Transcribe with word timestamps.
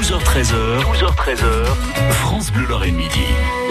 12h13h, 0.00 0.80
12h13h, 0.80 1.74
France 2.12 2.50
Bleu 2.52 2.64
Lorraine 2.64 2.94
Midi. 2.94 3.20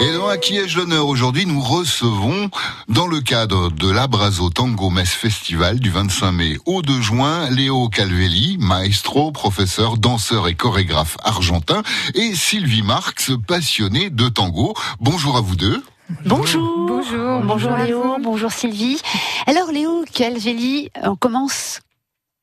Et 0.00 0.12
dans 0.12 0.28
À 0.28 0.36
qui 0.36 0.58
ai-je 0.58 0.78
l'honneur 0.78 1.08
aujourd'hui, 1.08 1.44
nous 1.44 1.60
recevons, 1.60 2.50
dans 2.88 3.08
le 3.08 3.20
cadre 3.20 3.68
de 3.72 3.90
l'Abrazo 3.90 4.48
Tango 4.48 4.90
Mess 4.90 5.10
Festival 5.10 5.80
du 5.80 5.90
25 5.90 6.30
mai 6.30 6.56
au 6.66 6.82
2 6.82 7.00
juin, 7.00 7.50
Léo 7.50 7.88
Calvelli, 7.88 8.58
maestro, 8.60 9.32
professeur, 9.32 9.96
danseur 9.96 10.46
et 10.46 10.54
chorégraphe 10.54 11.16
argentin, 11.24 11.82
et 12.14 12.32
Sylvie 12.36 12.82
Marx, 12.82 13.32
passionnée 13.48 14.08
de 14.08 14.28
tango. 14.28 14.74
Bonjour 15.00 15.36
à 15.36 15.40
vous 15.40 15.56
deux. 15.56 15.82
Bonjour. 16.26 16.86
Bonjour. 16.86 17.40
Bonjour 17.40 17.72
à 17.72 17.84
Léo, 17.84 18.02
vous. 18.04 18.22
bonjour 18.22 18.52
Sylvie. 18.52 19.02
Alors 19.48 19.72
Léo 19.72 20.04
Calvelli, 20.14 20.90
on 21.02 21.16
commence 21.16 21.80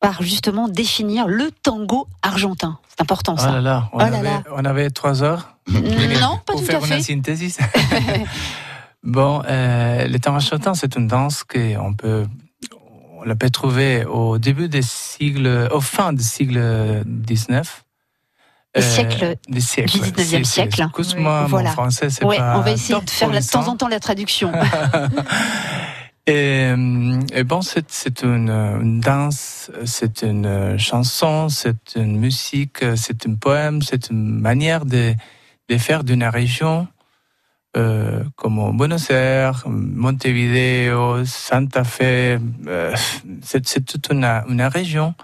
par 0.01 0.21
justement 0.23 0.67
définir 0.67 1.25
le 1.29 1.51
tango 1.63 2.09
argentin. 2.21 2.79
C'est 2.97 3.01
important 3.03 3.35
Oh 3.37 3.41
ça. 3.41 3.51
là 3.51 3.61
là, 3.61 3.89
on, 3.93 3.97
Oh 3.97 3.99
là 3.99 4.05
avait, 4.07 4.23
là. 4.23 4.43
on 4.55 4.65
avait 4.65 4.89
trois 4.89 5.21
heures 5.23 5.53
non, 5.69 5.81
pas 6.45 6.53
pour 6.53 6.61
tout 6.61 6.65
faire 6.65 6.81
à 6.83 6.87
une 6.87 6.93
fait. 6.93 7.01
synthèse. 7.01 7.57
bon, 9.03 9.43
euh, 9.47 10.07
le 10.07 10.17
tango 10.19 10.37
argentin, 10.37 10.73
c'est 10.73 10.95
une 10.95 11.07
danse 11.07 11.43
qu'on 11.43 11.93
peut, 11.93 12.25
on 13.19 13.23
la 13.23 13.35
peut 13.35 13.49
trouver 13.49 14.05
au 14.05 14.37
début 14.39 14.69
des 14.69 14.81
sigles, 14.81 15.67
au 15.71 15.81
fin 15.81 16.13
du 16.13 16.23
siècle 16.23 17.03
19. 17.05 17.83
Des 18.75 18.81
siècles 18.81 19.35
des 19.49 19.61
siècles. 19.61 19.91
du 19.99 19.99
19e 19.99 20.15
C'est- 20.15 20.23
c'est- 20.37 20.43
siècle. 20.45 20.81
Excuse-moi, 20.83 21.45
Voilà. 21.49 21.69
mon 21.69 21.73
français, 21.73 22.09
c'est 22.09 22.23
Ouais, 22.25 22.37
pas 22.37 22.57
on 22.57 22.61
va 22.61 22.71
essayer 22.71 22.99
de 22.99 23.09
faire 23.09 23.29
de 23.29 23.39
temps 23.51 23.67
en 23.67 23.75
temps 23.75 23.87
la 23.87 23.99
traduction. 23.99 24.51
Et, 26.27 26.73
euh, 26.75 27.21
et 27.31 27.45
bon, 27.45 27.61
c'est, 27.61 28.21
une, 28.21 28.99
danse, 28.99 29.71
c'est 29.85 30.23
une 30.23 30.77
chanson, 30.77 31.47
c'est 31.47 31.95
une 31.95 32.19
musique, 32.19 32.83
c'est 32.97 33.25
un 33.25 33.35
poème, 33.35 33.81
c'est 33.81 34.09
une 34.09 34.41
manière 34.41 34.85
de, 34.85 35.15
faire 35.77 36.03
d'une 36.03 36.25
région 36.25 36.89
euh, 37.77 38.25
comme 38.35 38.75
Buenos 38.75 39.09
Aires, 39.09 39.63
Montevideo, 39.67 41.23
Santa 41.23 41.85
Fe. 41.85 42.01
euh, 42.67 42.93
c'est, 43.41 43.85
toute 43.85 44.11
une, 44.11 44.61
région 44.63 45.15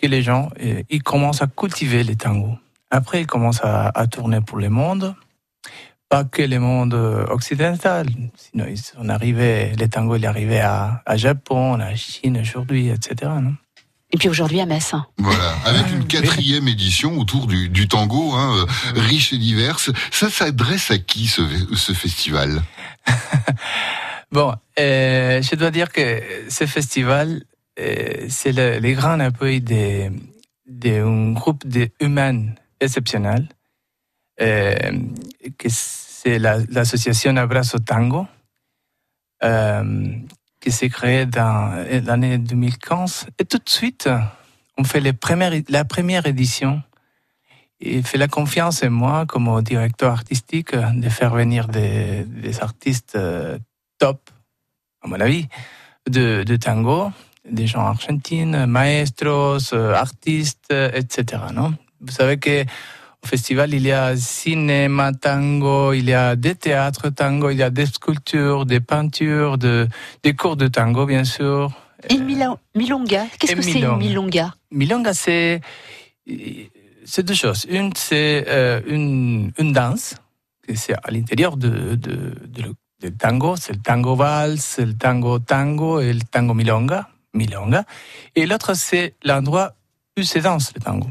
que 0.00 0.06
les 0.06 0.22
gens 0.22 0.50
ils 0.88 1.02
commencent 1.02 1.42
à 1.42 1.48
cultiver 1.48 2.04
les 2.04 2.14
tangos. 2.14 2.58
Après, 2.92 3.22
ils 3.22 3.26
commencent 3.26 3.64
à 3.64 4.06
tourner 4.06 4.40
pour 4.40 4.58
le 4.58 4.68
monde 4.68 5.16
pas 6.12 6.24
que 6.24 6.42
le 6.42 6.58
monde 6.58 6.92
occidental. 7.30 8.06
Sinon, 8.36 8.66
ils 8.68 8.76
sont 8.76 9.08
arrivés, 9.08 9.72
les 9.78 9.88
tangos, 9.88 10.16
il 10.16 10.24
est 10.24 10.26
arrivé 10.26 10.60
à, 10.60 11.02
à 11.06 11.16
Japon, 11.16 11.80
à 11.80 11.94
Chine 11.94 12.36
aujourd'hui, 12.38 12.90
etc. 12.90 13.32
Non? 13.40 13.54
Et 14.10 14.18
puis 14.18 14.28
aujourd'hui 14.28 14.60
à 14.60 14.66
Metz. 14.66 14.92
Voilà, 15.16 15.54
avec 15.64 15.90
une 15.90 16.06
quatrième 16.06 16.68
édition 16.68 17.18
autour 17.18 17.46
du, 17.46 17.70
du 17.70 17.88
tango, 17.88 18.34
hein, 18.34 18.54
euh, 18.58 19.00
riche 19.00 19.32
et 19.32 19.38
diverse. 19.38 19.90
Ça 20.10 20.28
s'adresse 20.28 20.90
à 20.90 20.98
qui 20.98 21.26
ce, 21.26 21.40
ce 21.74 21.92
festival? 21.92 22.62
Bon, 24.32 24.54
euh, 24.80 25.42
je 25.42 25.54
dois 25.56 25.70
dire 25.70 25.92
que 25.92 26.22
ce 26.48 26.64
festival, 26.64 27.42
euh, 27.78 28.26
c'est 28.30 28.52
le, 28.52 28.78
les 28.78 28.94
grands 28.94 29.20
appui 29.20 29.60
d'un 29.60 30.10
de, 30.66 31.34
groupe 31.34 31.66
d'humains 31.66 32.46
exceptionnels, 32.80 33.46
que 34.38 35.68
c'est 35.68 36.38
la- 36.38 36.58
l'association 36.68 37.36
Abrazo 37.36 37.78
Tango, 37.78 38.26
euh, 39.44 40.04
qui 40.60 40.70
s'est 40.70 40.88
créée 40.88 41.26
dans 41.26 41.84
l'année 42.04 42.38
2015. 42.38 43.26
Et 43.38 43.44
tout 43.44 43.58
de 43.58 43.68
suite, 43.68 44.08
on 44.78 44.84
fait 44.84 45.00
les 45.00 45.12
premières, 45.12 45.52
la 45.68 45.84
première 45.84 46.26
édition. 46.26 46.82
Il 47.80 48.04
fait 48.04 48.18
la 48.18 48.28
confiance 48.28 48.84
en 48.84 48.90
moi, 48.90 49.26
comme 49.26 49.60
directeur 49.62 50.12
artistique, 50.12 50.74
de 50.76 51.08
faire 51.08 51.34
venir 51.34 51.66
des, 51.66 52.24
des 52.24 52.60
artistes 52.60 53.16
euh, 53.16 53.58
top, 53.98 54.30
à 55.02 55.08
mon 55.08 55.18
avis, 55.20 55.48
de, 56.08 56.44
de 56.44 56.56
tango, 56.56 57.10
des 57.50 57.66
gens 57.66 57.84
argentines, 57.84 58.66
maestros, 58.66 59.72
euh, 59.72 59.94
artistes, 59.94 60.72
etc. 60.72 61.42
Non? 61.52 61.74
Vous 62.00 62.12
savez 62.12 62.38
que 62.38 62.64
au 63.22 63.26
festival, 63.26 63.72
il 63.74 63.82
y 63.86 63.92
a 63.92 64.16
cinéma 64.16 65.12
tango, 65.12 65.92
il 65.92 66.08
y 66.08 66.14
a 66.14 66.34
des 66.36 66.54
théâtres 66.54 67.10
tango, 67.10 67.50
il 67.50 67.58
y 67.58 67.62
a 67.62 67.70
des 67.70 67.86
sculptures, 67.86 68.66
des 68.66 68.80
peintures, 68.80 69.58
de, 69.58 69.88
des 70.22 70.34
cours 70.34 70.56
de 70.56 70.68
tango, 70.68 71.06
bien 71.06 71.24
sûr. 71.24 71.70
Et 72.10 72.18
milonga, 72.18 73.26
qu'est-ce 73.38 73.54
que 73.54 73.62
c'est 73.62 73.78
une 73.80 73.96
milonga? 73.98 74.54
milonga 74.72 75.14
c'est 75.14 75.60
c'est 77.04 77.22
deux 77.22 77.34
choses. 77.34 77.66
Une, 77.68 77.92
c'est 77.96 78.44
euh, 78.48 78.80
une, 78.86 79.52
une 79.58 79.72
danse, 79.72 80.16
c'est 80.74 80.94
à 80.94 81.10
l'intérieur 81.10 81.56
de, 81.56 81.94
de, 81.94 82.34
de 82.46 82.62
le- 82.62 82.74
du 83.00 83.12
tango. 83.16 83.56
C'est 83.56 83.72
le 83.72 83.80
tango 83.80 84.14
valse, 84.14 84.78
le 84.78 84.94
tango 84.94 85.38
tango 85.40 86.00
et 86.00 86.12
le 86.12 86.20
tango 86.22 86.54
milonga. 86.54 87.08
milonga. 87.34 87.84
Et 88.36 88.46
l'autre, 88.46 88.74
c'est 88.74 89.14
l'endroit 89.24 89.74
où 90.18 90.22
se 90.22 90.38
danse 90.38 90.72
le 90.74 90.80
tango. 90.80 91.08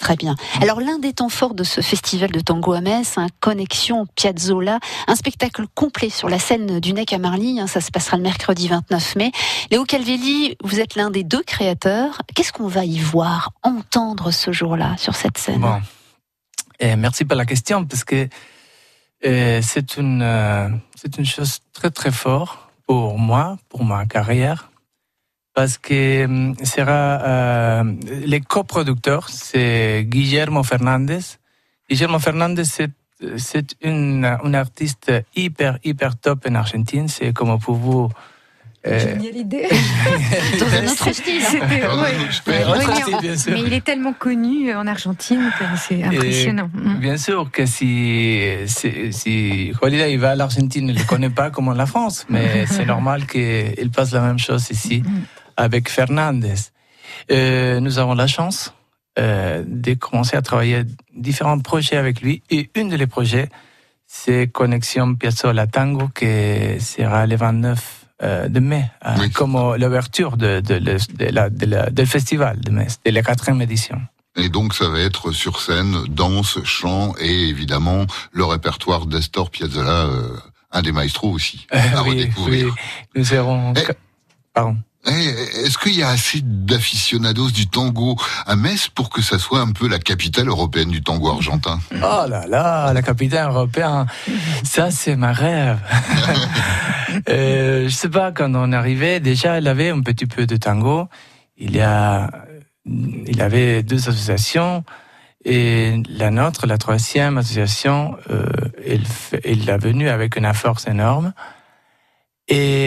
Très 0.00 0.16
bien. 0.16 0.34
Alors 0.62 0.80
l'un 0.80 0.98
des 0.98 1.12
temps 1.12 1.28
forts 1.28 1.54
de 1.54 1.62
ce 1.62 1.82
festival 1.82 2.30
de 2.30 2.40
tango 2.40 2.72
à 2.72 2.80
Metz, 2.80 3.18
hein, 3.18 3.26
Connexion 3.40 4.06
Piazzola, 4.16 4.80
un 5.06 5.14
spectacle 5.14 5.66
complet 5.74 6.08
sur 6.08 6.30
la 6.30 6.38
scène 6.38 6.80
du 6.80 6.94
Nec 6.94 7.12
à 7.12 7.18
Marly, 7.18 7.60
hein, 7.60 7.66
ça 7.66 7.82
se 7.82 7.90
passera 7.90 8.16
le 8.16 8.22
mercredi 8.22 8.66
29 8.66 9.16
mai. 9.16 9.30
Léo 9.70 9.84
Calvelli, 9.84 10.56
vous 10.64 10.80
êtes 10.80 10.94
l'un 10.94 11.10
des 11.10 11.22
deux 11.22 11.42
créateurs. 11.42 12.22
Qu'est-ce 12.34 12.52
qu'on 12.52 12.66
va 12.66 12.86
y 12.86 12.98
voir, 12.98 13.52
entendre 13.62 14.30
ce 14.30 14.52
jour-là 14.52 14.96
sur 14.96 15.14
cette 15.14 15.36
scène? 15.36 15.60
Bon. 15.60 15.80
Et 16.78 16.96
merci 16.96 17.26
pour 17.26 17.36
la 17.36 17.44
question, 17.44 17.84
parce 17.84 18.04
que 18.04 18.26
euh, 19.26 19.60
c'est 19.62 19.98
une, 19.98 20.22
euh, 20.22 20.70
c'est 20.96 21.18
une 21.18 21.26
chose 21.26 21.58
très 21.74 21.90
très 21.90 22.10
forte 22.10 22.58
pour 22.86 23.18
moi, 23.18 23.58
pour 23.68 23.84
ma 23.84 24.06
carrière, 24.06 24.69
parce 25.60 25.76
que 25.76 26.24
hum, 26.24 26.54
sera 26.64 27.20
euh, 27.20 27.84
les 28.32 28.40
coproducteurs, 28.40 29.28
c'est 29.28 30.06
Guillermo 30.08 30.62
Fernandez. 30.62 31.24
Guillermo 31.86 32.18
Fernandez, 32.18 32.64
c'est 32.64 32.92
c'est 33.36 33.74
une, 33.82 34.24
une 34.42 34.54
artiste 34.54 35.12
hyper 35.36 35.78
hyper 35.84 36.16
top 36.16 36.46
en 36.48 36.54
Argentine. 36.54 37.08
C'est 37.08 37.34
comme 37.34 37.58
pour 37.58 37.74
vous. 37.74 38.08
euh, 38.86 38.98
Géniale 38.98 39.36
idée. 39.36 39.68
Dans 40.60 40.72
un 40.78 40.84
autre 40.92 41.12
style. 41.12 41.42
C'était- 41.42 41.86
ouais. 42.00 42.14
mais, 43.52 43.60
il 43.66 43.72
est 43.74 43.84
tellement 43.84 44.14
connu 44.14 44.74
en 44.74 44.86
Argentine 44.86 45.44
que 45.58 45.64
c'est 45.76 46.02
impressionnant. 46.02 46.70
Mm. 46.72 47.00
Bien 47.06 47.18
sûr 47.18 47.50
que 47.50 47.66
si, 47.66 48.40
si, 48.64 49.12
si 49.12 49.72
Holiday 49.82 50.16
va 50.16 50.30
à 50.30 50.36
l'Argentine, 50.36 50.88
il 50.88 50.94
ne 50.94 50.98
le 50.98 51.04
connaît 51.04 51.28
pas 51.40 51.50
comme 51.50 51.70
la 51.76 51.84
France, 51.84 52.24
mais 52.30 52.64
c'est 52.74 52.86
normal 52.86 53.26
qu'il 53.26 53.90
passe 53.94 54.12
la 54.12 54.22
même 54.22 54.38
chose 54.38 54.64
ici 54.70 55.02
avec 55.60 55.88
Fernandez. 55.90 56.54
Euh, 57.30 57.80
nous 57.80 57.98
avons 57.98 58.14
la 58.14 58.26
chance 58.26 58.72
euh, 59.18 59.62
de 59.66 59.94
commencer 59.94 60.36
à 60.36 60.42
travailler 60.42 60.84
différents 61.14 61.58
projets 61.60 61.96
avec 61.96 62.22
lui 62.22 62.42
et 62.50 62.70
un 62.76 62.86
de 62.86 62.96
les 62.96 63.06
projets, 63.06 63.48
c'est 64.06 64.48
Connexion 64.48 65.14
Piazzolla 65.14 65.66
Tango 65.66 66.08
qui 66.08 66.80
sera 66.80 67.26
le 67.26 67.36
29 67.36 68.06
euh, 68.22 68.48
de 68.48 68.60
mai, 68.60 68.84
Oui. 69.18 69.30
comme 69.30 69.54
l'ouverture 69.76 70.36
de, 70.36 70.60
del 70.60 72.06
festival 72.06 72.60
de 72.60 72.70
Metz, 72.70 72.98
de 73.04 73.10
la 73.10 73.22
quatrième 73.22 73.60
édition. 73.62 74.00
Et 74.36 74.48
donc 74.48 74.74
ça 74.74 74.88
va 74.88 75.00
être 75.00 75.32
sur 75.32 75.60
scène, 75.60 76.04
danse, 76.08 76.62
chant 76.64 77.14
et 77.20 77.48
évidemment 77.48 78.06
le 78.32 78.44
répertoire 78.44 79.06
d'Astor 79.06 79.50
Piazzolla, 79.50 80.08
un 80.70 80.82
des 80.82 80.92
maestros 80.92 81.32
aussi, 81.32 81.66
à 81.70 82.02
oui, 82.04 82.10
redécouvrir. 82.10 82.66
oui, 82.66 82.72
nous 83.16 83.24
serons. 83.24 83.74
Eh. 83.76 83.92
Pardon. 84.54 84.76
Eh, 85.06 85.10
Est-ce 85.64 85.78
qu'il 85.78 85.96
y 85.96 86.02
a 86.02 86.10
assez 86.10 86.40
d'aficionados 86.42 87.50
du 87.50 87.66
tango 87.68 88.16
à 88.46 88.54
Metz 88.54 88.88
pour 88.88 89.08
que 89.08 89.22
ça 89.22 89.38
soit 89.38 89.60
un 89.60 89.72
peu 89.72 89.88
la 89.88 89.98
capitale 89.98 90.48
européenne 90.48 90.90
du 90.90 91.02
tango 91.02 91.30
argentin? 91.30 91.78
Oh 91.94 92.24
là 92.28 92.46
là, 92.46 92.92
la 92.92 93.00
capitale 93.02 93.48
européenne, 93.48 94.06
ça 94.62 94.90
c'est 94.90 95.16
ma 95.16 95.32
rêve. 95.32 95.78
euh, 97.28 97.88
je 97.88 97.94
sais 97.94 98.10
pas, 98.10 98.30
quand 98.32 98.52
on 98.54 98.72
arrivait, 98.72 99.20
déjà, 99.20 99.58
il 99.58 99.68
avait 99.68 99.88
un 99.90 100.00
petit 100.02 100.26
peu 100.26 100.46
de 100.46 100.56
tango. 100.56 101.08
Il 101.56 101.74
y 101.74 101.80
a, 101.80 102.30
il 102.86 103.40
avait 103.40 103.82
deux 103.82 104.08
associations. 104.08 104.84
Et 105.46 106.02
la 106.10 106.30
nôtre, 106.30 106.66
la 106.66 106.76
troisième 106.76 107.38
association, 107.38 108.16
euh, 108.30 108.44
il, 108.86 109.06
fait- 109.06 109.40
il 109.46 109.68
est 109.70 109.78
venu 109.78 110.10
avec 110.10 110.36
une 110.36 110.52
force 110.52 110.86
énorme. 110.86 111.32
Et 112.48 112.79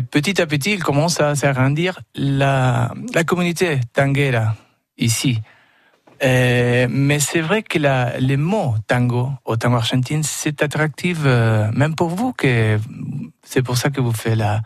petit 0.00 0.40
à 0.40 0.46
petit, 0.46 0.72
il 0.72 0.82
commence 0.82 1.20
à 1.20 1.34
s'agrandir 1.34 2.00
la, 2.14 2.92
la 3.14 3.24
communauté 3.24 3.80
tanguera 3.92 4.54
ici. 4.98 5.40
Euh, 6.22 6.86
mais 6.88 7.20
c'est 7.20 7.42
vrai 7.42 7.62
que 7.62 7.78
la, 7.78 8.18
le 8.18 8.36
mot 8.36 8.74
tango 8.86 9.30
au 9.44 9.56
tango 9.56 9.76
argentin, 9.76 10.22
c'est 10.22 10.62
attractif 10.62 11.18
euh, 11.24 11.70
même 11.72 11.94
pour 11.94 12.08
vous, 12.08 12.32
que 12.32 12.78
c'est 13.42 13.62
pour 13.62 13.76
ça 13.76 13.90
que 13.90 14.00
vous 14.00 14.12
faites 14.12 14.36
la, 14.36 14.62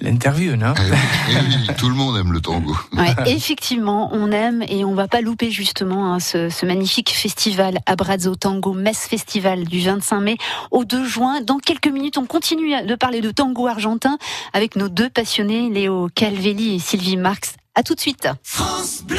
l'interview, 0.00 0.56
non 0.56 0.74
Eh 0.76 0.90
oui, 0.90 0.96
eh 1.30 1.34
oui, 1.34 1.76
tout 1.76 1.88
le 1.88 1.94
monde 1.94 2.16
aime 2.18 2.32
le 2.32 2.40
tango. 2.40 2.74
Ouais, 2.92 3.14
effectivement, 3.26 4.10
on 4.12 4.32
aime 4.32 4.62
et 4.68 4.84
on 4.84 4.94
va 4.94 5.08
pas 5.08 5.20
louper 5.20 5.50
justement 5.50 6.12
hein, 6.12 6.20
ce, 6.20 6.48
ce 6.48 6.66
magnifique 6.66 7.10
festival 7.10 7.78
Abrazo 7.86 8.34
Tango 8.34 8.72
Metz 8.72 9.06
Festival 9.08 9.64
du 9.64 9.80
25 9.80 10.20
mai 10.20 10.36
au 10.70 10.84
2 10.84 11.04
juin. 11.04 11.40
Dans 11.40 11.58
quelques 11.58 11.88
minutes, 11.88 12.18
on 12.18 12.26
continue 12.26 12.84
de 12.84 12.94
parler 12.94 13.20
de 13.20 13.30
tango 13.30 13.66
argentin 13.66 14.18
avec 14.52 14.76
nos 14.76 14.88
deux 14.88 15.10
passionnés, 15.10 15.70
Léo 15.70 16.08
Calvelli 16.14 16.76
et 16.76 16.78
Sylvie 16.78 17.16
Marx. 17.16 17.54
À 17.74 17.82
tout 17.82 17.94
de 17.94 18.00
suite. 18.00 18.28
France 18.42 19.02
Bleu 19.06 19.18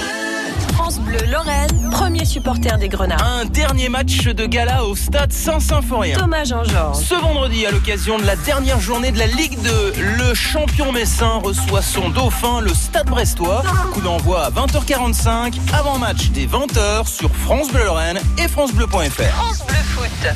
Lorraine, 1.31 1.89
premier 1.91 2.25
supporter 2.25 2.77
des 2.77 2.87
Grenats. 2.89 3.17
Un 3.23 3.45
dernier 3.45 3.89
match 3.89 4.25
de 4.25 4.45
gala 4.45 4.85
au 4.85 4.95
stade 4.95 5.31
Saint-Symphorien. 5.31 6.17
Thomas 6.17 6.43
Jean-Georges. 6.43 7.03
Ce 7.03 7.15
vendredi, 7.15 7.65
à 7.65 7.71
l'occasion 7.71 8.19
de 8.19 8.23
la 8.23 8.35
dernière 8.35 8.79
journée 8.79 9.11
de 9.11 9.17
la 9.17 9.25
Ligue 9.25 9.59
2, 9.61 9.93
le 10.17 10.33
champion 10.33 10.91
messin 10.91 11.39
reçoit 11.43 11.81
son 11.81 12.09
dauphin, 12.09 12.61
le 12.61 12.73
Stade 12.73 13.07
Brestois. 13.07 13.63
Coup 13.93 14.01
d'envoi 14.01 14.45
à 14.45 14.51
20h45, 14.51 15.55
avant 15.73 15.97
match 15.97 16.29
des 16.29 16.45
20h 16.45 17.07
sur 17.07 17.33
France 17.35 17.71
Bleu 17.71 17.85
Lorraine 17.85 18.19
et 18.37 18.47
francebleu.fr. 18.47 19.23
France 19.23 19.65
Bleu 19.65 19.75
Foot. 19.95 20.27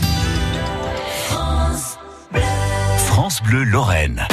France 3.06 3.42
Bleu 3.44 3.64
Lorraine. 3.64 4.28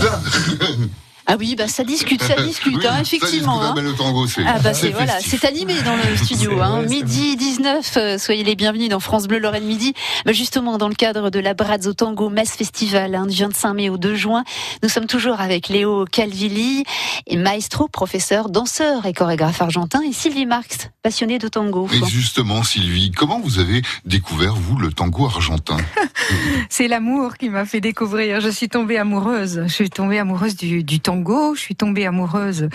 Ah 1.26 1.36
oui, 1.38 1.56
bah 1.56 1.66
ça 1.66 1.82
discute, 1.82 2.22
ça 2.22 2.34
discute, 2.42 2.76
Oui, 2.76 2.86
hein, 2.86 2.96
ça 2.96 3.00
effectivement. 3.02 3.60
discute, 3.60 3.78
hein. 3.78 3.82
le 3.82 3.92
tango, 3.94 4.26
c'est 4.26 4.42
Ah 4.46 4.58
bah 4.62 4.74
c'est 4.74 4.90
voilà, 4.92 5.18
c'est 5.20 5.44
animé 5.44 5.74
dans 5.82 5.96
le 5.96 6.16
studio. 6.16 6.60
Hein. 6.60 6.82
vrai, 6.82 6.86
Midi 6.88 7.36
19, 7.36 7.96
euh, 7.96 8.18
soyez 8.18 8.44
les 8.44 8.54
bienvenus 8.54 8.88
dans 8.88 9.00
France 9.00 9.26
Bleu 9.26 9.38
Lorraine 9.38 9.64
Midi. 9.64 9.92
Bah 10.24 10.32
justement 10.32 10.78
dans 10.78 10.88
le 10.88 10.94
cadre 10.94 11.30
de 11.30 11.40
la 11.40 11.54
Brazzo 11.54 11.94
Tango 11.94 12.28
Metz 12.28 12.50
Festival 12.50 13.14
hein, 13.14 13.26
du 13.26 13.36
25 13.36 13.74
mai 13.74 13.88
au 13.90 13.96
2 13.98 14.14
juin, 14.14 14.44
nous 14.84 14.88
sommes 14.88 15.06
toujours 15.06 15.40
avec 15.40 15.68
Léo 15.68 16.04
Calvilli, 16.04 16.84
et 17.26 17.36
maestro, 17.36 17.88
professeur, 17.88 18.48
danseur 18.48 19.04
et 19.06 19.12
chorégraphe 19.12 19.60
argentin, 19.60 20.02
et 20.08 20.12
Sylvie 20.12 20.46
Marx, 20.46 20.90
passionnée 21.02 21.38
de 21.38 21.48
tango. 21.48 21.88
Et 21.92 22.06
justement, 22.08 22.62
Sylvie, 22.62 23.10
comment 23.10 23.40
vous 23.40 23.58
avez 23.58 23.82
découvert, 24.04 24.54
vous, 24.54 24.76
le 24.76 24.92
tango 24.92 25.26
argentin 25.26 25.76
C'est 26.70 26.88
l'amour 26.88 27.36
qui 27.36 27.48
m'a 27.48 27.64
fait 27.64 27.80
découvrir. 27.80 28.40
Je 28.40 28.48
suis 28.48 28.68
tombée 28.68 28.96
amoureuse. 28.98 29.62
Je 29.66 29.72
suis 29.72 29.90
tombée 29.90 30.18
amoureuse 30.18 30.56
du, 30.56 30.84
du 30.84 31.00
tango. 31.00 31.15
Je 31.54 31.60
suis 31.60 31.76
tombée 31.76 32.06
amoureuse. 32.06 32.68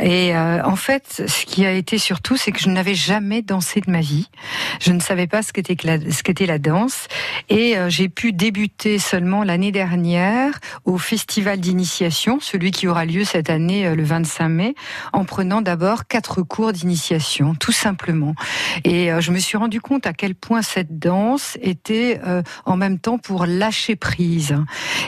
Et 0.00 0.34
euh, 0.34 0.62
en 0.64 0.76
fait, 0.76 1.22
ce 1.26 1.44
qui 1.44 1.64
a 1.64 1.72
été 1.72 1.98
surtout, 1.98 2.36
c'est 2.36 2.52
que 2.52 2.60
je 2.60 2.68
n'avais 2.68 2.94
jamais 2.94 3.42
dansé 3.42 3.80
de 3.80 3.90
ma 3.90 4.00
vie. 4.00 4.28
Je 4.80 4.92
ne 4.92 5.00
savais 5.00 5.26
pas 5.26 5.42
ce 5.42 5.52
qu'était 5.52 5.76
la, 5.84 5.98
la 6.46 6.58
danse. 6.58 7.08
Et 7.48 7.76
euh, 7.76 7.88
j'ai 7.88 8.08
pu 8.08 8.32
débuter 8.32 8.98
seulement 8.98 9.44
l'année 9.44 9.72
dernière 9.72 10.58
au 10.84 10.98
festival 10.98 11.60
d'initiation, 11.60 12.38
celui 12.40 12.70
qui 12.70 12.86
aura 12.88 13.04
lieu 13.04 13.24
cette 13.24 13.50
année 13.50 13.86
euh, 13.86 13.94
le 13.94 14.04
25 14.04 14.48
mai, 14.48 14.74
en 15.12 15.24
prenant 15.24 15.62
d'abord 15.62 16.06
quatre 16.06 16.42
cours 16.42 16.72
d'initiation, 16.72 17.54
tout 17.54 17.72
simplement. 17.72 18.34
Et 18.84 19.10
je 19.20 19.32
me 19.32 19.38
suis 19.38 19.56
rendu 19.56 19.80
compte 19.80 20.06
à 20.06 20.12
quel 20.12 20.34
point 20.34 20.62
cette 20.62 20.98
danse 20.98 21.56
était 21.60 22.20
en 22.64 22.76
même 22.76 22.98
temps 22.98 23.18
pour 23.18 23.46
lâcher 23.46 23.96
prise. 23.96 24.56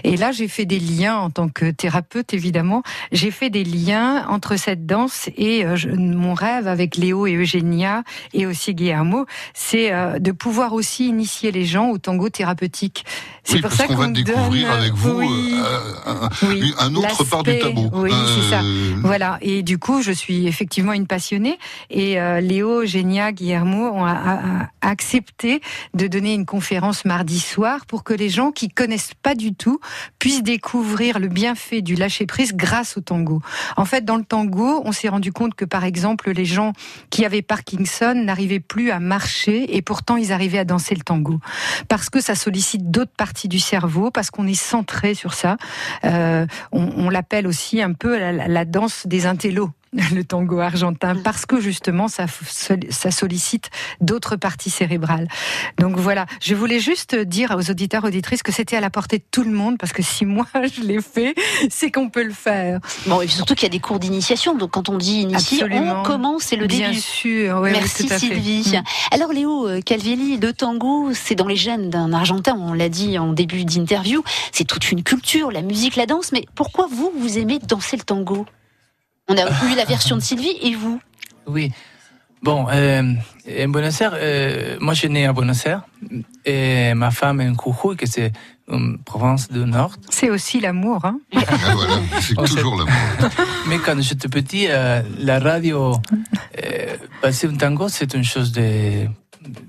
Et 0.04 0.16
là, 0.16 0.32
j'ai 0.32 0.48
fait 0.48 0.64
des 0.64 0.78
liens 0.78 1.16
en 1.16 1.30
tant 1.30 1.48
que 1.48 1.70
thérapeute, 1.70 2.34
évidemment. 2.34 2.69
J'ai 3.12 3.30
fait 3.30 3.50
des 3.50 3.64
liens 3.64 4.26
entre 4.28 4.56
cette 4.56 4.86
danse 4.86 5.28
et 5.36 5.64
euh, 5.64 5.76
je- 5.76 5.88
mon 5.90 6.34
rêve 6.34 6.66
avec 6.68 6.96
Léo 6.96 7.26
et 7.26 7.34
Eugénia 7.34 8.02
et 8.32 8.46
aussi 8.46 8.74
Guillermo, 8.74 9.26
c'est 9.54 9.92
euh, 9.92 10.18
de 10.18 10.32
pouvoir 10.32 10.72
aussi 10.72 11.06
initier 11.08 11.50
les 11.52 11.64
gens 11.64 11.88
au 11.90 11.98
tango 11.98 12.28
thérapeutique. 12.28 13.04
C'est 13.44 13.54
Oui, 13.56 13.60
pour 13.62 13.70
parce 13.70 13.80
ça 13.80 13.86
qu'on 13.88 13.96
va 13.96 14.04
qu'on 14.06 14.10
découvrir 14.12 14.68
donne, 14.68 14.78
avec 14.80 14.92
vous 14.94 15.10
oui, 15.18 15.54
euh, 15.56 15.80
un, 16.06 16.28
oui, 16.48 16.74
un 16.78 16.94
autre 16.94 17.24
part 17.24 17.42
du 17.42 17.58
tableau. 17.58 17.90
Oui, 17.92 18.12
c'est 18.34 18.50
ça. 18.50 18.62
Voilà, 19.02 19.38
et 19.40 19.62
du 19.62 19.78
coup, 19.78 20.02
je 20.02 20.12
suis 20.12 20.46
effectivement 20.46 20.92
une 20.92 21.06
passionnée. 21.06 21.58
Et 21.90 22.16
Léo, 22.40 22.84
Génia, 22.84 23.32
Guillermo 23.32 23.88
ont 23.92 24.04
a- 24.04 24.10
a- 24.12 24.62
a- 24.62 24.68
accepté 24.90 25.60
de 25.94 26.06
donner 26.06 26.34
une 26.34 26.46
conférence 26.46 27.04
mardi 27.04 27.40
soir 27.40 27.86
pour 27.86 28.04
que 28.04 28.12
les 28.14 28.28
gens 28.28 28.50
qui 28.52 28.68
connaissent 28.68 29.12
pas 29.22 29.34
du 29.34 29.54
tout 29.54 29.80
puissent 30.18 30.42
découvrir 30.42 31.18
le 31.18 31.28
bienfait 31.28 31.80
du 31.82 31.94
lâcher 31.94 32.26
prise 32.26 32.52
grâce 32.60 32.96
au 32.96 33.00
tango. 33.00 33.40
En 33.76 33.84
fait, 33.84 34.04
dans 34.04 34.16
le 34.16 34.24
tango, 34.24 34.82
on 34.84 34.92
s'est 34.92 35.08
rendu 35.08 35.32
compte 35.32 35.54
que, 35.54 35.64
par 35.64 35.84
exemple, 35.84 36.30
les 36.30 36.44
gens 36.44 36.72
qui 37.10 37.24
avaient 37.24 37.42
Parkinson 37.42 38.14
n'arrivaient 38.14 38.60
plus 38.60 38.90
à 38.90 39.00
marcher 39.00 39.76
et 39.76 39.82
pourtant 39.82 40.16
ils 40.16 40.30
arrivaient 40.32 40.58
à 40.58 40.64
danser 40.64 40.94
le 40.94 41.02
tango 41.02 41.38
parce 41.88 42.10
que 42.10 42.20
ça 42.20 42.34
sollicite 42.34 42.90
d'autres 42.90 43.16
parties 43.16 43.48
du 43.48 43.58
cerveau, 43.58 44.10
parce 44.10 44.30
qu'on 44.30 44.46
est 44.46 44.62
centré 44.72 45.14
sur 45.14 45.32
ça. 45.34 45.56
Euh, 46.04 46.46
on, 46.72 46.84
on 46.96 47.10
l'appelle 47.10 47.46
aussi 47.46 47.80
un 47.82 47.92
peu 47.92 48.18
la, 48.18 48.32
la- 48.32 48.64
danse 48.64 49.06
des 49.06 49.26
intellos. 49.26 49.70
Le 50.14 50.22
tango 50.22 50.60
argentin, 50.60 51.16
parce 51.16 51.46
que 51.46 51.60
justement 51.60 52.06
ça, 52.06 52.26
ça 52.90 53.10
sollicite 53.10 53.70
d'autres 54.00 54.36
parties 54.36 54.70
cérébrales. 54.70 55.26
Donc 55.78 55.96
voilà, 55.96 56.26
je 56.40 56.54
voulais 56.54 56.78
juste 56.78 57.16
dire 57.16 57.56
aux 57.58 57.70
auditeurs 57.70 58.04
auditrices 58.04 58.44
que 58.44 58.52
c'était 58.52 58.76
à 58.76 58.80
la 58.80 58.90
portée 58.90 59.18
de 59.18 59.24
tout 59.32 59.42
le 59.42 59.50
monde, 59.50 59.78
parce 59.78 59.92
que 59.92 60.02
si 60.02 60.26
moi 60.26 60.46
je 60.76 60.82
l'ai 60.82 61.00
fait, 61.00 61.34
c'est 61.70 61.90
qu'on 61.90 62.08
peut 62.08 62.22
le 62.22 62.32
faire. 62.32 62.78
Bon, 63.06 63.20
et 63.20 63.26
surtout 63.26 63.54
qu'il 63.54 63.64
y 63.64 63.66
a 63.66 63.70
des 63.70 63.80
cours 63.80 63.98
d'initiation, 63.98 64.54
donc 64.54 64.70
quand 64.70 64.88
on 64.88 64.96
dit 64.96 65.22
initier, 65.22 65.64
on 65.64 66.04
commence, 66.04 66.44
c'est 66.44 66.56
le 66.56 66.68
Bien 66.68 66.90
début. 66.90 67.00
sûr, 67.00 67.56
ouais, 67.56 67.60
ouais, 67.62 67.72
Merci 67.72 68.06
tout 68.06 68.12
à 68.14 68.18
fait. 68.18 68.26
Sylvie. 68.26 68.72
Mm. 68.76 68.82
Alors 69.12 69.32
Léo 69.32 69.66
euh, 69.66 69.80
Calvelli, 69.80 70.36
le 70.36 70.52
tango, 70.52 71.10
c'est 71.14 71.34
dans 71.34 71.48
les 71.48 71.56
gènes 71.56 71.90
d'un 71.90 72.12
Argentin, 72.12 72.56
on 72.56 72.74
l'a 72.74 72.88
dit 72.88 73.18
en 73.18 73.32
début 73.32 73.64
d'interview, 73.64 74.22
c'est 74.52 74.64
toute 74.64 74.92
une 74.92 75.02
culture, 75.02 75.50
la 75.50 75.62
musique, 75.62 75.96
la 75.96 76.06
danse, 76.06 76.30
mais 76.30 76.44
pourquoi 76.54 76.86
vous, 76.86 77.12
vous 77.18 77.38
aimez 77.38 77.58
danser 77.58 77.96
le 77.96 78.02
tango? 78.04 78.46
On 79.30 79.36
a 79.36 79.44
eu 79.70 79.76
la 79.76 79.84
version 79.84 80.16
de 80.16 80.20
Sylvie 80.22 80.56
et 80.60 80.74
vous 80.74 81.00
Oui. 81.46 81.70
Bon, 82.42 82.66
euh, 82.68 83.14
en 83.46 83.68
Buenos 83.68 84.00
Aires, 84.00 84.16
euh, 84.16 84.76
moi 84.80 84.92
je 84.94 85.00
suis 85.00 85.08
né 85.08 85.24
à 85.24 85.32
Buenos 85.32 85.64
Aires 85.66 85.82
et 86.44 86.94
ma 86.94 87.12
femme 87.12 87.40
est 87.40 87.48
en 87.48 87.54
Jujuy, 87.54 87.96
que 87.96 88.06
c'est 88.06 88.32
une 88.68 88.98
province 88.98 89.48
du 89.48 89.60
Nord. 89.60 89.92
C'est 90.08 90.30
aussi 90.30 90.58
l'amour. 90.58 91.04
Hein 91.04 91.20
ah, 91.36 91.40
voilà, 91.74 91.94
c'est 92.20 92.34
toujours 92.34 92.76
l'amour. 92.76 93.30
Mais 93.68 93.78
quand 93.78 94.00
j'étais 94.00 94.28
petit, 94.28 94.66
euh, 94.68 95.02
la 95.18 95.38
radio, 95.38 95.92
euh, 96.64 96.96
passer 97.22 97.46
un 97.46 97.54
tango, 97.54 97.88
c'est 97.88 98.14
une 98.14 98.24
chose 98.24 98.50
de 98.50 99.06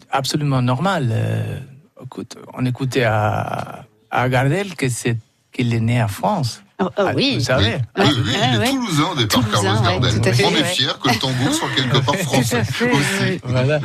absolument 0.09 0.63
normale. 0.63 1.09
Euh, 1.11 1.59
écoute, 2.03 2.35
on 2.55 2.65
écoutait 2.65 3.03
à, 3.03 3.85
à 4.09 4.27
Gardel 4.27 4.73
que 4.73 4.89
c'est 4.89 5.17
qu'il 5.51 5.71
est 5.71 5.79
né 5.79 6.01
en 6.01 6.07
France. 6.07 6.63
Oh, 6.81 6.85
oh, 6.89 6.91
Ah, 6.97 7.11
oui. 7.15 7.35
Vous 7.35 7.43
savez. 7.43 7.77
Oui, 7.97 8.03
Ouais, 8.03 8.09
oui, 8.11 8.21
il 8.25 8.31
ouais, 8.39 8.55
est 8.55 8.57
ouais. 8.59 8.69
toulousain 8.69 9.03
au 9.11 9.15
départ, 9.15 9.41
Toulousain, 9.43 9.81
Carlos 9.83 9.99
Gardel. 10.01 10.21
On 10.45 10.49
est 10.49 10.53
ouais. 10.53 10.63
fiers 10.63 10.87
que 11.03 11.09
le 11.09 11.15
tango 11.15 11.51
soit 11.51 11.67
quelque 11.75 11.97
part 11.99 12.15
français. 12.23 12.61
aussi. 12.61 13.39
Voilà. 13.43 13.79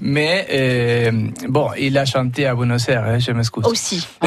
Mais 0.00 0.46
euh, 0.50 1.28
bon, 1.48 1.70
il 1.78 1.96
a 1.96 2.04
chanté 2.04 2.46
à 2.46 2.54
Buenos 2.54 2.88
Aires, 2.88 3.04
hein, 3.06 3.18
je 3.18 3.30
m'excuse. 3.32 3.64
Aussi. 3.66 4.06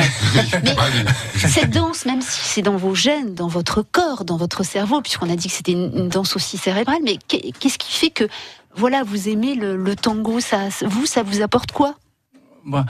Cette 1.35 1.71
danse, 1.71 2.05
même 2.05 2.21
si 2.21 2.39
c'est 2.41 2.61
dans 2.61 2.77
vos 2.77 2.95
gènes, 2.95 3.33
dans 3.33 3.47
votre 3.47 3.81
corps, 3.81 4.25
dans 4.25 4.37
votre 4.37 4.63
cerveau, 4.63 5.01
puisqu'on 5.01 5.29
a 5.29 5.35
dit 5.35 5.47
que 5.47 5.53
c'était 5.53 5.71
une, 5.73 6.09
danse 6.09 6.35
aussi 6.35 6.57
cérébrale, 6.57 6.99
mais 7.03 7.17
qu'est- 7.27 7.51
qu'est-ce 7.59 7.77
qui 7.77 7.91
fait 7.93 8.09
que, 8.09 8.25
voilà, 8.75 9.03
vous 9.03 9.29
aimez 9.29 9.55
le, 9.55 9.75
le 9.75 9.95
tango 9.95 10.39
ça, 10.39 10.59
Vous, 10.85 11.05
ça 11.05 11.23
vous 11.23 11.41
apporte 11.41 11.71
quoi? 11.71 11.95
Bon, 12.65 12.83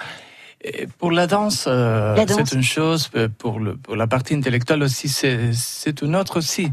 et 0.63 0.87
pour 0.87 1.11
la 1.11 1.27
danse, 1.27 1.65
euh, 1.67 2.15
La 2.15 2.25
danse. 2.25 2.37
c'est 2.49 2.55
une 2.55 2.63
chose. 2.63 3.09
euh, 3.15 3.27
Pour, 3.37 3.59
le, 3.59 3.75
pour 3.77 3.95
la 3.95 4.07
partie 4.07 4.33
intellectuelle 4.33 4.83
aussi, 4.83 5.09
c'est 5.09 5.51
c'est 5.53 6.01
une 6.01 6.15
autre 6.15 6.37
aussi. 6.37 6.71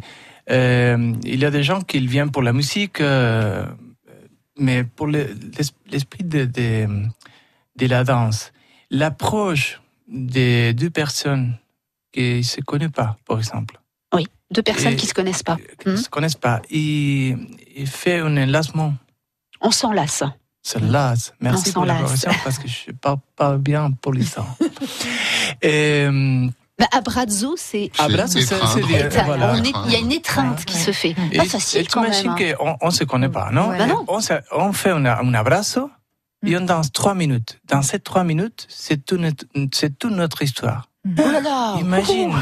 Euh, 0.50 1.12
il 1.24 1.38
y 1.40 1.44
a 1.44 1.50
des 1.50 1.62
gens 1.62 1.80
qui 1.82 1.98
viennent 2.06 2.30
pour 2.30 2.42
la 2.42 2.52
musique, 2.52 3.00
euh, 3.00 3.64
mais 4.58 4.84
pour 4.84 5.06
le- 5.06 5.32
l'es- 5.56 5.74
l'esprit 5.90 6.24
de, 6.24 6.44
de, 6.44 6.86
de 7.76 7.86
la 7.86 8.04
danse, 8.04 8.52
l'approche 8.90 9.80
des 10.08 10.72
deux 10.74 10.90
personnes 10.90 11.56
qui 12.12 12.38
ne 12.38 12.42
se 12.42 12.60
connaissent 12.62 12.90
pas, 12.90 13.16
par 13.26 13.38
exemple, 13.38 13.78
Oui, 14.14 14.26
deux 14.50 14.62
personnes 14.62 14.94
Et- 14.94 14.96
qui 14.96 15.06
se 15.06 15.14
connaissent 15.14 15.44
pas. 15.44 15.56
qui 15.80 15.88
ne 15.88 15.96
se 15.96 16.08
connaissent 16.08 16.34
pas, 16.48 16.60
il, 16.70 17.36
il 17.76 17.86
fait 17.86 18.18
un 18.18 18.36
enlacement. 18.36 18.94
On 19.60 19.70
s'enlace. 19.70 20.24
Se 20.62 20.78
lasse. 20.78 21.32
Merci 21.40 21.72
pour 21.72 21.84
la 21.86 21.94
correction 22.00 22.30
parce 22.44 22.58
que 22.58 22.68
je 22.68 22.90
ne 22.90 22.96
parle 22.96 23.18
pas 23.36 23.56
bien 23.56 23.90
pour 23.92 24.12
l'instant. 24.12 24.46
Et, 25.62 26.04
euh, 26.10 26.46
Bah, 26.78 26.86
abrazo, 26.92 27.54
c'est 27.56 27.90
Abrazo, 27.98 28.40
c'est- 28.40 28.46
c'est 28.46 29.22
voilà. 29.24 29.54
Il 29.86 29.92
y 29.92 29.96
a 29.96 29.98
une 29.98 30.12
étreinte 30.12 30.58
Ouais. 30.58 30.64
qui 30.66 30.76
se 30.76 30.92
fait. 30.92 31.14
et- 31.32 31.36
Pas 31.38 31.44
facile 31.44 31.80
et 31.80 31.86
quand 31.86 32.02
même. 32.02 32.10
t'imagines 32.12 32.54
hein. 32.60 32.76
qu'on 32.80 32.86
ne 32.86 32.90
se 32.92 33.04
connaît 33.04 33.28
pas, 33.28 33.50
non, 33.52 33.68
Ouais. 33.70 33.78
Bah 33.78 33.86
non. 33.86 34.04
On, 34.08 34.72
fait 34.72 34.90
un, 34.90 35.04
un 35.06 35.34
abrazo 35.34 35.90
et 36.46 36.56
on 36.56 36.62
danse 36.62 36.90
trois 36.92 37.14
minutes. 37.14 37.58
Dans 37.68 37.82
ces 37.82 37.98
trois 37.98 38.24
minutes, 38.24 38.66
c'est 38.68 39.04
tout 39.04 39.18
c'est 39.72 40.04
notre 40.04 40.42
histoire. 40.42 40.88
Oh 41.06 41.30
là 41.30 41.40
là 41.40 41.76
Imagine, 41.80 42.32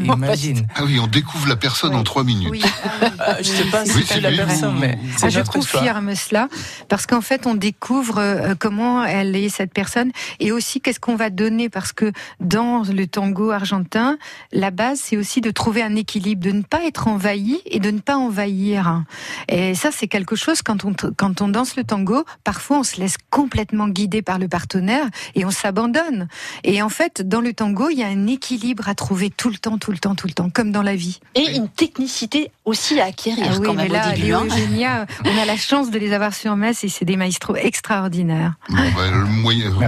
Imagine. 0.00 0.66
Ah 0.74 0.82
oui, 0.84 0.98
on 1.00 1.06
découvre 1.06 1.48
la 1.48 1.56
personne 1.56 1.94
en 1.94 2.02
trois 2.04 2.24
minutes. 2.24 2.48
Oui, 2.50 2.62
Euh, 3.02 3.34
je 3.38 3.44
sais 3.44 3.64
pas 3.70 3.84
si 3.84 3.96
Oui, 3.96 4.04
c'est 4.06 4.20
la 4.20 4.30
lui. 4.30 4.36
personne, 4.36 4.76
mais 4.78 4.98
Ah, 5.22 5.28
je 5.28 5.40
histoire. 5.40 5.48
confirme 5.48 6.14
cela 6.14 6.48
parce 6.88 7.06
qu'en 7.06 7.20
fait 7.20 7.46
on 7.46 7.54
découvre 7.54 8.18
euh, 8.18 8.54
comment 8.58 9.04
elle 9.04 9.34
est 9.36 9.48
cette 9.48 9.72
personne 9.72 10.10
et 10.40 10.52
aussi 10.52 10.80
qu'est-ce 10.80 11.00
qu'on 11.00 11.16
va 11.16 11.30
donner 11.30 11.68
parce 11.68 11.92
que 11.92 12.12
dans 12.40 12.82
le 12.82 13.06
tango 13.06 13.50
argentin 13.50 14.18
la 14.52 14.70
base 14.70 15.00
c'est 15.02 15.16
aussi 15.16 15.40
de 15.40 15.50
trouver 15.50 15.82
un 15.82 15.94
équilibre 15.96 16.42
de 16.44 16.50
ne 16.52 16.62
pas 16.62 16.84
être 16.84 17.08
envahi 17.08 17.60
et 17.66 17.80
de 17.80 17.90
ne 17.90 17.98
pas 18.00 18.16
envahir 18.16 19.02
et 19.48 19.74
ça 19.74 19.90
c'est 19.92 20.08
quelque 20.08 20.36
chose 20.36 20.62
quand 20.62 20.84
on 20.84 20.92
quand 21.16 21.40
on 21.40 21.48
danse 21.48 21.76
le 21.76 21.84
tango 21.84 22.24
parfois 22.44 22.78
on 22.78 22.82
se 22.84 22.98
laisse 23.00 23.16
complètement 23.30 23.88
guider 23.88 24.22
par 24.22 24.38
le 24.38 24.48
partenaire 24.48 25.06
et 25.34 25.44
on 25.44 25.50
s'abandonne 25.50 26.28
et 26.64 26.82
en 26.82 26.88
fait 26.88 27.26
dans 27.26 27.40
le 27.40 27.52
tango 27.52 27.88
il 27.90 27.98
y 27.98 28.02
a 28.02 28.08
un 28.08 28.26
équilibre 28.26 28.88
à 28.88 28.94
trouver 28.94 29.30
tout 29.30 29.48
le 29.50 29.56
temps 29.56 29.78
tout 29.86 29.92
le 29.92 29.98
temps 29.98 30.16
tout 30.16 30.26
le 30.26 30.32
temps 30.32 30.50
comme 30.50 30.72
dans 30.72 30.82
la 30.82 30.96
vie 30.96 31.20
Et 31.36 31.54
une 31.54 31.68
technicité 31.68 32.50
aussi 32.64 32.98
à 33.00 33.04
acquérir 33.04 33.46
ah 33.48 33.52
oui, 33.56 33.64
quand 33.64 33.74
mais 33.74 33.84
même 33.84 33.92
là, 33.92 34.08
au 34.08 34.10
début. 34.10 34.22
Léo 34.26 34.38
hein. 34.38 34.46
et 34.46 34.60
Eugénia, 34.60 35.06
on 35.24 35.38
a 35.40 35.44
la 35.44 35.56
chance 35.56 35.92
de 35.92 35.98
les 36.00 36.12
avoir 36.12 36.34
sur 36.34 36.56
Metz 36.56 36.82
et 36.82 36.88
c'est 36.88 37.04
des 37.04 37.14
maestros 37.16 37.54
extraordinaires. 37.56 38.54
Bon, 38.68 38.74
ben, 38.96 39.10
le 39.12 39.26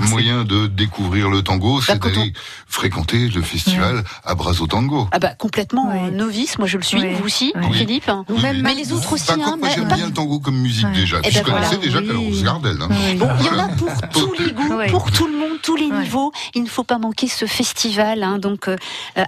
moyen, 0.09 0.45
de 0.45 0.69
découvrir 0.69 1.31
le 1.31 1.43
tango, 1.43 1.81
c'est 1.81 1.95
Bah, 1.95 1.99
quand 2.01 2.11
d'aller 2.15 2.33
fréquenter 2.69 3.27
le 3.29 3.43
festival 3.43 4.05
à 4.25 4.37
Brazo 4.37 4.69
Tango. 4.69 5.09
Ah 5.11 5.19
bah 5.19 5.35
complètement 5.37 5.91
euh, 5.91 6.11
novice, 6.13 6.59
moi 6.61 6.69
je 6.69 6.77
le 6.77 6.85
suis, 6.85 7.05
vous 7.15 7.25
aussi. 7.25 7.53
Philippe. 7.73 8.09
Oui, 8.29 8.41
même 8.41 8.63
Mais 8.63 8.75
les 8.75 8.93
autres 8.93 9.13
aussi, 9.13 9.33
hein, 9.33 9.57
moi 9.59 9.69
j'aime 9.75 9.89
bien 9.89 10.07
le 10.07 10.13
tango 10.13 10.39
comme 10.39 10.59
musique 10.59 10.87
Ouais. 10.87 10.93
déjà. 10.95 11.17
Eh 11.25 11.31
Je 11.33 11.39
ben 11.41 11.51
voilà, 11.51 11.67
connaissais 11.67 11.85
déjà 11.85 11.99
oui. 11.99 12.07
Carlos 12.07 12.43
Gardel. 12.45 12.77
hein. 12.83 12.89
Bon, 13.17 13.29
il 13.41 13.47
y 13.47 13.49
en 13.49 13.59
a 13.59 13.69
pour 13.69 13.91
tous 14.13 14.33
les 14.39 14.53
goûts, 14.53 14.75
Ouais. 14.77 14.91
pour 14.91 15.11
tout 15.11 15.27
le 15.27 15.37
monde, 15.37 15.59
tous 15.61 15.75
les 15.75 15.87
Ouais. 15.89 15.99
niveaux. 16.03 16.31
Il 16.55 16.63
ne 16.63 16.69
faut 16.69 16.85
pas 16.85 16.99
manquer 16.99 17.27
ce 17.27 17.47
festival, 17.47 18.23
hein, 18.23 18.39
donc 18.39 18.69
euh, 18.69 18.77
euh, 19.17 19.25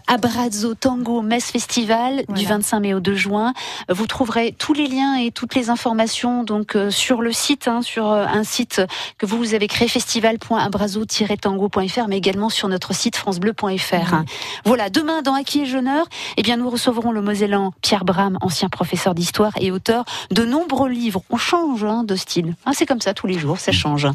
Abrazo 0.61 0.75
Tango 0.75 1.23
Metz 1.23 1.51
Festival 1.51 2.17
du 2.29 2.45
Voilà. 2.45 2.49
25 2.57 2.81
mai 2.81 2.93
au 2.93 3.01
2 3.01 3.15
juin. 3.15 3.55
Vous 3.89 4.07
trouverez 4.07 4.55
tous 4.59 4.75
les 4.75 4.89
liens 4.89 5.15
et 5.17 5.31
toutes 5.31 5.55
les 5.55 5.71
informations 5.71 6.45
donc 6.45 6.77
euh, 6.77 6.91
sur 6.91 7.23
le 7.23 7.33
site, 7.33 7.67
hein, 7.67 7.81
sur 7.81 8.11
euh, 8.11 8.27
un 8.27 8.45
site 8.45 8.83
que 9.17 9.25
vous, 9.25 9.39
vous 9.39 9.55
avez 9.55 9.69
créé 9.69 9.89
festival.abrazo-tango.fr, 9.89 12.09
mais 12.09 12.19
également 12.19 12.51
sur 12.51 12.69
notre 12.69 12.95
site 12.95 13.17
francebleu.fr. 13.17 14.13
hein. 14.15 14.27
Voilà, 14.67 14.91
demain 14.91 15.23
dans 15.23 15.33
Acquis 15.33 15.63
et 15.63 15.67
Jeuneur, 15.67 16.07
eh 16.37 16.43
bien 16.43 16.59
nous 16.59 16.69
recevrons 16.69 17.11
le 17.11 17.23
Mosellan 17.23 17.73
Pierre 17.81 18.05
Bram, 18.05 18.37
ancien 18.43 18.69
professeur 18.69 19.15
d'histoire 19.15 19.53
et 19.61 19.71
auteur 19.71 20.05
de 20.31 20.45
nombreux 20.45 20.91
livres. 20.91 21.23
On 21.31 21.39
change 21.39 21.85
hein, 21.85 22.05
de 22.05 22.17
style. 22.17 22.55
Hein, 22.67 22.73
c'est 22.75 22.85
comme 22.85 23.01
ça 23.01 23.15
tous 23.15 23.27
les 23.27 23.39
jours, 23.39 23.59
ça 23.59 23.73
change. 23.73 24.07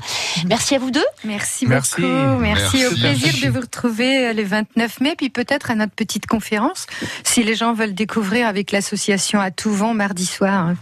Merci 0.46 0.76
à 0.76 0.80
vous 0.80 0.92
deux. 0.92 1.02
Merci, 1.24 1.66
Merci. 1.66 2.02
beaucoup. 2.02 2.42
Merci. 2.42 2.78
Merci. 2.78 2.86
Au 2.86 2.90
plaisir 2.92 3.28
Merci. 3.32 3.42
de 3.46 3.50
vous 3.50 3.62
retrouver 3.62 4.28
euh, 4.28 4.34
le 4.34 4.44
29 4.44 5.00
mai, 5.02 5.16
puis 5.18 5.32
peut-être 5.32 5.72
à 5.72 5.76
notre 5.76 5.94
petite 5.94 6.28
conférence, 6.36 6.86
si 7.24 7.44
les 7.44 7.56
gens 7.56 7.74
veulent 7.74 7.94
découvrir 7.94 8.48
avec 8.48 8.72
l'association 8.72 9.40
à 9.40 9.52
tout 9.52 9.72
vent 9.72 9.94
mardi 9.94 10.26
soir. 10.26 10.74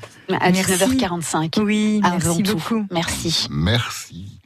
À 0.42 0.52
Merci. 0.52 0.74
19h45. 0.74 1.62
Oui, 1.62 2.02
Avant 2.04 2.18
merci 2.36 2.44
tout. 2.44 2.56
beaucoup. 2.56 2.86
Merci. 2.92 3.48
Merci. 3.52 4.40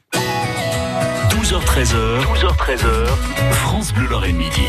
12h13h, 1.30 2.24
12h13h, 2.24 3.08
France 3.52 3.94
Bleu 3.94 4.08
Lorraine 4.08 4.36
Midi. 4.38 4.68